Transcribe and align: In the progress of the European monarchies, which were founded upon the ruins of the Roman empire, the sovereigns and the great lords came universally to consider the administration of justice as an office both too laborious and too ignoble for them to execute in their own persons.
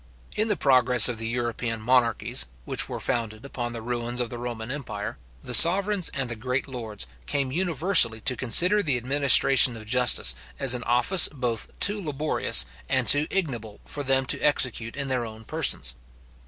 In 0.35 0.47
the 0.47 0.57
progress 0.57 1.07
of 1.07 1.19
the 1.19 1.27
European 1.27 1.79
monarchies, 1.79 2.47
which 2.65 2.89
were 2.89 2.99
founded 2.99 3.45
upon 3.45 3.71
the 3.71 3.83
ruins 3.83 4.19
of 4.19 4.31
the 4.31 4.39
Roman 4.39 4.71
empire, 4.71 5.19
the 5.43 5.53
sovereigns 5.53 6.09
and 6.09 6.27
the 6.27 6.35
great 6.35 6.67
lords 6.67 7.05
came 7.27 7.51
universally 7.51 8.19
to 8.21 8.35
consider 8.35 8.81
the 8.81 8.97
administration 8.97 9.77
of 9.77 9.85
justice 9.85 10.33
as 10.57 10.73
an 10.73 10.81
office 10.85 11.27
both 11.27 11.79
too 11.79 12.03
laborious 12.03 12.65
and 12.89 13.07
too 13.07 13.27
ignoble 13.29 13.79
for 13.85 14.01
them 14.01 14.25
to 14.25 14.39
execute 14.41 14.95
in 14.95 15.07
their 15.07 15.23
own 15.23 15.43
persons. 15.45 15.93